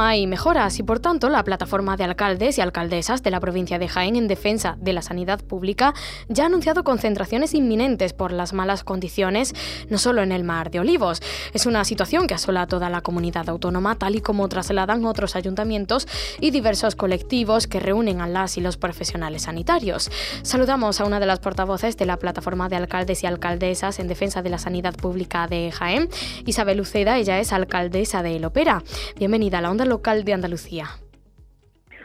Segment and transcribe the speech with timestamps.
[0.00, 3.88] Hay mejoras y por tanto la plataforma de alcaldes y alcaldesas de la provincia de
[3.88, 5.94] Jaén en defensa de la sanidad pública
[6.28, 9.54] ya ha anunciado concentraciones inminentes por las malas condiciones,
[9.88, 11.22] no solo en el Mar de Olivos.
[11.52, 15.36] Es una situación que asola a toda la comunidad autónoma, tal y como trasladan otros
[15.36, 16.08] ayuntamientos
[16.40, 20.10] y diversos colectivos que reúnen a las y los profesionales sanitarios.
[20.42, 24.42] Saludamos a una de las portavoces de la plataforma de alcaldes y alcaldesas en defensa
[24.42, 26.08] de la sanidad pública de Jaén,
[26.46, 28.82] Isabel Uceda, ella es alcaldesa de El Opera.
[29.16, 30.86] Bienvenida a la onda local de Andalucía.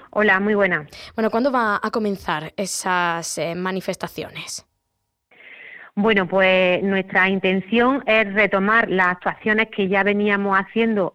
[0.09, 0.87] Hola, muy buena.
[1.15, 4.65] Bueno, ¿cuándo va a comenzar esas eh, manifestaciones?
[5.97, 11.13] Bueno, pues nuestra intención es retomar las actuaciones que ya veníamos haciendo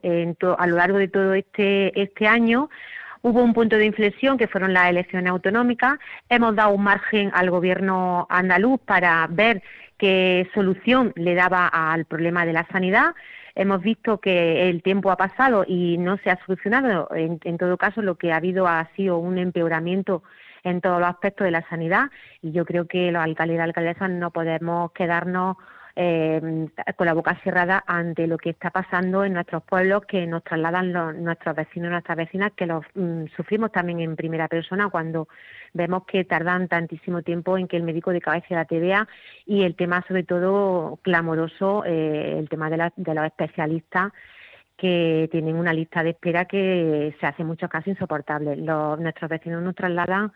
[0.58, 2.70] a lo largo de todo este, este año.
[3.20, 5.98] Hubo un punto de inflexión que fueron las elecciones autonómicas.
[6.30, 9.62] Hemos dado un margen al gobierno andaluz para ver
[9.98, 13.14] qué solución le daba al problema de la sanidad.
[13.60, 17.10] Hemos visto que el tiempo ha pasado y no se ha solucionado.
[17.14, 20.22] En, todo caso, lo que ha habido ha sido un empeoramiento
[20.64, 22.06] en todos los aspectos de la sanidad
[22.40, 25.58] y yo creo que los alcaldes y alcaldesas no podemos quedarnos
[25.96, 30.44] eh, con la boca cerrada ante lo que está pasando en nuestros pueblos que nos
[30.44, 35.28] trasladan nuestros vecinos y nuestras vecinas que los mm, sufrimos también en primera persona cuando
[35.72, 39.08] vemos que tardan tantísimo tiempo en que el médico de cabeza la te vea
[39.46, 44.12] y el tema sobre todo clamoroso, eh, el tema de, de los especialistas
[44.76, 48.56] que tienen una lista de espera que se hace muchos casos insoportable.
[48.56, 50.32] Los, nuestros vecinos nos trasladan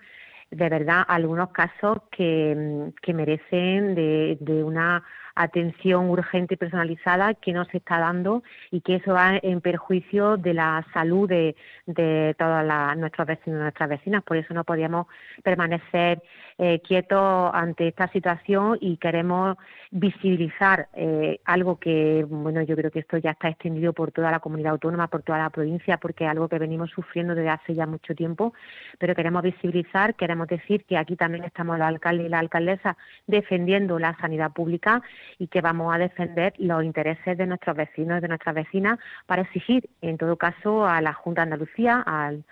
[0.51, 5.03] de verdad algunos casos que, que merecen de, de una
[5.35, 10.37] atención urgente y personalizada que no se está dando y que eso va en perjuicio
[10.37, 12.65] de la salud de, de todos
[12.97, 14.23] nuestros vecinos y nuestras vecinas.
[14.23, 15.07] Por eso no podíamos
[15.43, 16.23] permanecer
[16.59, 19.57] eh, quietos ante esta situación y queremos
[19.91, 24.41] visibilizar eh, algo que, bueno, yo creo que esto ya está extendido por toda la
[24.41, 27.87] comunidad autónoma, por toda la provincia, porque es algo que venimos sufriendo desde hace ya
[27.87, 28.55] mucho tiempo,
[28.99, 33.99] pero queremos visibilizar, queremos decir que aquí también estamos los alcaldes y la alcaldesa defendiendo
[33.99, 35.03] la sanidad pública
[35.39, 39.43] y que vamos a defender los intereses de nuestros vecinos y de nuestras vecinas para
[39.43, 42.45] exigir, en todo caso, a la Junta de Andalucía, al,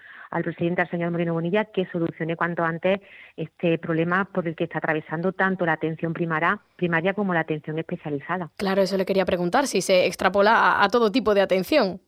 [0.42, 3.00] presidente, al señor Moreno Bonilla, que solucione cuanto antes
[3.36, 7.78] este problema por el que está atravesando tanto la atención primaria, primaria como la atención
[7.78, 8.50] especializada.
[8.56, 12.00] Claro, eso le quería preguntar, si se extrapola a todo tipo de atención.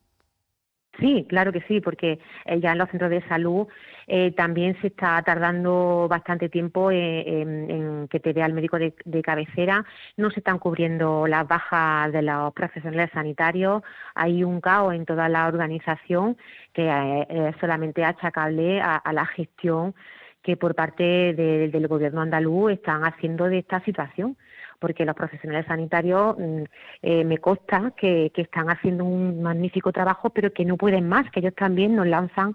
[1.00, 3.66] Sí, claro que sí, porque eh, ya en los centros de salud
[4.06, 9.22] eh, también se está tardando bastante tiempo eh, en, que te vea el médico de,
[9.22, 9.84] cabecera,
[10.16, 13.82] no se están cubriendo las bajas de los profesionales sanitarios,
[14.14, 16.36] hay un caos en toda la organización
[16.72, 16.88] que
[17.28, 19.94] es solamente achacable a la gestión
[20.42, 24.36] que por parte del gobierno andaluz están haciendo de esta situación
[24.78, 26.62] porque los profesionales sanitarios mm,
[27.02, 31.40] eh, me consta que, están haciendo un magnífico trabajo, pero que no pueden más, que
[31.40, 32.54] ellos también nos lanzan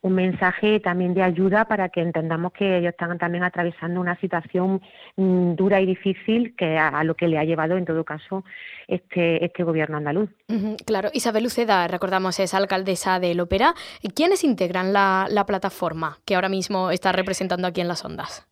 [0.00, 4.80] un mensaje también de ayuda para que entendamos que ellos están también atravesando una situación
[5.16, 8.44] mm, dura y difícil que a, lo que le ha llevado en todo caso
[8.86, 10.30] este, este gobierno andaluz.
[10.86, 13.74] claro, Isabel Luceda, recordamos, es alcaldesa del Ópera.
[14.14, 18.48] ¿Quiénes integran la plataforma que ahora mismo está representando aquí en las ondas?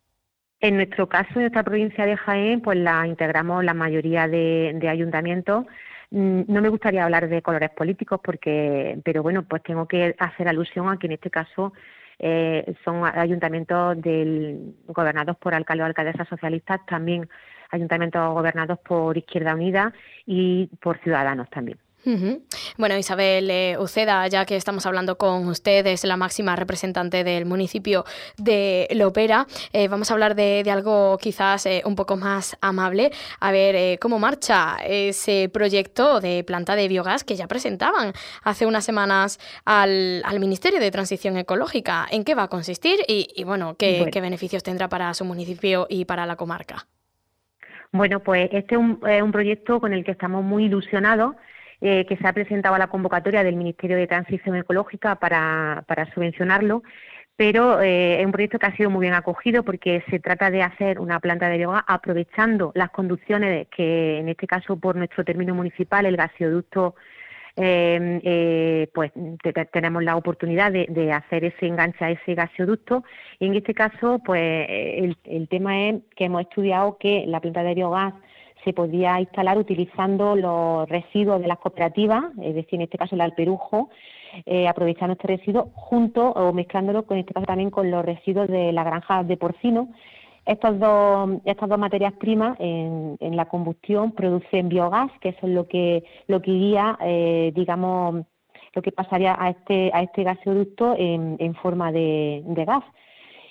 [0.60, 5.66] En nuestro caso, en esta provincia de Jaén, pues la integramos la mayoría de, ayuntamientos.
[6.10, 10.48] Mm, no me gustaría hablar de colores políticos, porque, pero bueno, pues tengo que hacer
[10.48, 11.72] alusión a que en este caso
[12.18, 17.28] eh, son ayuntamientos del, gobernados por alcaldes o alcaldesas socialistas, también
[17.70, 19.92] ayuntamientos gobernados por Izquierda Unida
[20.24, 21.78] y por Ciudadanos también.
[22.78, 27.46] Bueno, Isabel eh, Uceda, ya que estamos hablando con usted, es la máxima representante del
[27.46, 28.04] municipio
[28.38, 33.10] de Lopera, eh, vamos a hablar de, algo quizás eh, un poco más amable.
[33.40, 38.12] A ver, ¿cómo marcha ese proyecto de planta de biogás que ya presentaban
[38.44, 42.06] hace unas semanas al, Ministerio de Transición Ecológica?
[42.08, 46.24] ¿En qué va a consistir y, bueno, qué, beneficios tendrá para su municipio y para
[46.24, 46.86] la comarca?
[47.90, 51.34] Bueno, pues este es un proyecto con el que estamos muy ilusionados
[51.80, 56.12] eh, que se ha presentado a la convocatoria del Ministerio de Transición Ecológica para, para
[56.12, 56.82] subvencionarlo,
[57.36, 60.62] pero eh, es un proyecto que ha sido muy bien acogido porque se trata de
[60.62, 65.54] hacer una planta de yoga aprovechando las conducciones que, en este caso, por nuestro término
[65.54, 66.94] municipal, el gasoducto
[67.58, 69.12] eh, eh, pues
[69.72, 73.04] tenemos la oportunidad de, hacer ese enganche a ese gasoducto.
[73.38, 77.62] Y en este caso pues el, el tema es que hemos estudiado que la planta
[77.62, 78.14] de biogás
[78.64, 83.20] se podía instalar utilizando los residuos de las cooperativas, es decir, en este caso el
[83.20, 83.90] alperujo,
[84.44, 88.72] eh, aprovechando este residuo junto o mezclándolo con este caso también con los residuos de
[88.72, 89.88] la granja de porcino.
[90.44, 95.66] Estas dos, estas dos materias primas en, la combustión producen biogás, que eso es lo
[95.66, 98.24] que, lo que iría, eh, digamos,
[98.72, 102.84] lo que pasaría a este, a este gasoducto en, en forma de gas.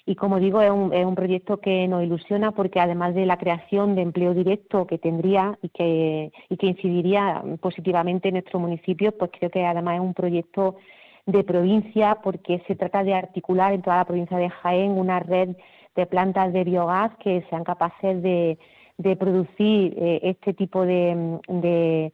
[0.07, 3.38] Y como digo, es un, es un proyecto que nos ilusiona porque además de la
[3.38, 9.12] creación de empleo directo que tendría y que, y que incidiría positivamente en nuestro municipio,
[9.18, 10.75] pues creo que además es un proyecto
[11.25, 15.56] de provincia porque se trata de articular en toda la provincia de Jaén una red
[15.96, 18.60] de plantas de biogás que sean capaces de,
[18.98, 22.13] de producir eh, este tipo de, de,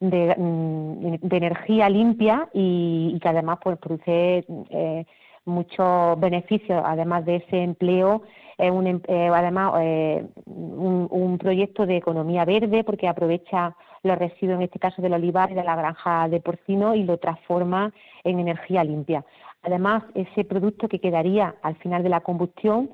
[0.00, 5.06] de, energía limpia y, que además pues, produce eh,
[5.44, 8.22] muchos beneficios, además de ese empleo,
[8.58, 14.56] es un, em, eh, además eh, un, proyecto de economía verde porque aprovecha los residuos,
[14.56, 17.92] en este caso del olivar y de la granja de porcino, y lo transforma
[18.22, 19.24] en energía limpia.
[19.62, 22.90] Además, ese producto que quedaría al final de la combustión,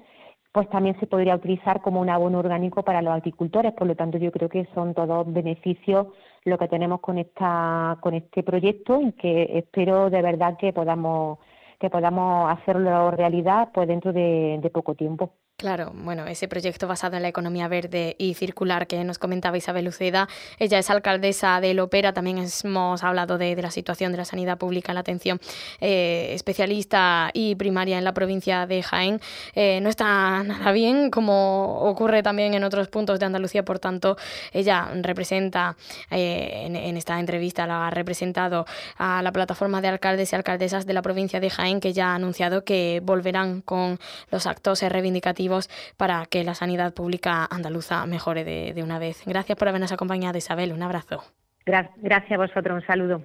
[0.52, 3.72] pues también se podría utilizar como un abono orgánico para los agricultores.
[3.72, 6.06] Por lo tanto, yo creo que son todos beneficios
[6.44, 11.38] lo que tenemos con esta con este proyecto y que espero de verdad que podamos
[11.78, 15.32] que podamos hacerlo realidad pues dentro de, de poco tiempo.
[15.60, 19.88] Claro, bueno, ese proyecto basado en la economía verde y circular que nos comentaba Isabel
[19.88, 20.28] Uceda,
[20.60, 24.94] ella es alcaldesa del Opera, también hemos hablado de, la situación de la sanidad pública,
[24.94, 25.40] la atención
[25.80, 29.20] eh, especialista y primaria en la provincia de Jaén.
[29.52, 34.16] Eh, no está nada bien, como ocurre también en otros puntos de Andalucía, por tanto,
[34.52, 35.76] ella representa,
[36.12, 38.64] eh, en, en, esta entrevista la ha representado
[38.96, 42.14] a la plataforma de alcaldes y alcaldesas de la provincia de Jaén, que ya ha
[42.14, 43.98] anunciado que volverán con
[44.30, 45.47] los actos reivindicativos
[45.96, 49.22] para que la sanidad pública andaluza mejore de, una vez.
[49.26, 50.72] Gracias por habernos acompañado, Isabel.
[50.72, 51.22] Un abrazo.
[51.64, 52.80] Gracias a vosotros.
[52.80, 53.16] Un saludo.